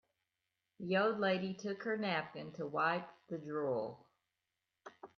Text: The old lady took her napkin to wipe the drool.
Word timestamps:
The 0.79 0.97
old 0.97 1.19
lady 1.19 1.53
took 1.53 1.83
her 1.83 1.95
napkin 1.95 2.53
to 2.53 2.65
wipe 2.65 3.07
the 3.27 3.37
drool. 3.37 4.03